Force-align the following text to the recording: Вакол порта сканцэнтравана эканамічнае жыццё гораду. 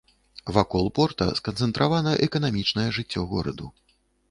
Вакол 0.55 0.85
порта 0.99 1.27
сканцэнтравана 1.41 2.15
эканамічнае 2.29 2.89
жыццё 3.01 3.21
гораду. 3.37 3.73